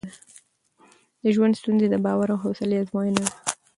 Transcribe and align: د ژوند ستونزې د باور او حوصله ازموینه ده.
د 1.23 1.23
ژوند 1.35 1.53
ستونزې 1.61 1.87
د 1.89 1.95
باور 2.05 2.27
او 2.33 2.39
حوصله 2.43 2.75
ازموینه 2.81 3.21
ده. 3.25 3.31